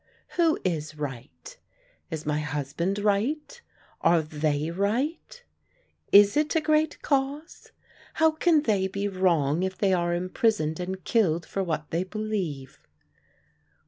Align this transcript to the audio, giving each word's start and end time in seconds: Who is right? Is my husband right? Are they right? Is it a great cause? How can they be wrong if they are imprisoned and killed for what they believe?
Who 0.29 0.57
is 0.63 0.95
right? 0.97 1.55
Is 2.09 2.25
my 2.25 2.39
husband 2.39 2.97
right? 2.97 3.61
Are 4.01 4.23
they 4.23 4.71
right? 4.71 5.43
Is 6.11 6.35
it 6.35 6.55
a 6.55 6.59
great 6.59 6.99
cause? 7.03 7.71
How 8.15 8.31
can 8.31 8.63
they 8.63 8.87
be 8.87 9.07
wrong 9.07 9.61
if 9.61 9.77
they 9.77 9.93
are 9.93 10.15
imprisoned 10.15 10.79
and 10.79 11.03
killed 11.03 11.45
for 11.45 11.61
what 11.63 11.91
they 11.91 12.03
believe? 12.03 12.79